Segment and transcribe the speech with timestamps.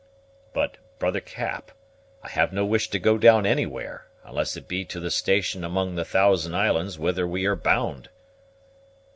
[0.51, 1.69] "But, brother Cap,
[2.23, 5.93] I have no wish to go down anywhere, unless it be to the station among
[5.93, 8.09] the Thousand Islands whither we are bound."